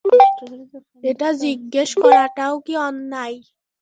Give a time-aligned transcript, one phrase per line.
[1.03, 3.37] এটা জিজ্ঞেস করাটাও কি অন্যায়?